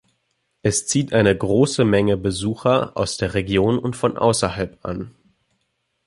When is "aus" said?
2.97-3.17